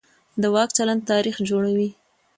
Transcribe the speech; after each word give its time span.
د 0.41 0.43
واک 0.53 0.69
چلند 0.77 1.01
تاریخ 1.11 1.35
جوړوي 1.49 1.89